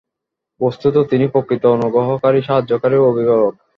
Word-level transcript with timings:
বস্তুত 0.61 0.95
তিনিই 1.09 1.31
প্রকৃত 1.33 1.63
অনুগ্রহকারী, 1.67 2.39
সাহায্যকারী 2.41 2.95
ও 2.99 3.09
অভিভাবক। 3.11 3.53